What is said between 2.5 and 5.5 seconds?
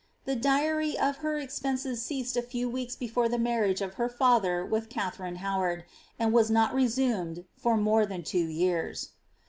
weeks before the marriage of her father with Katharine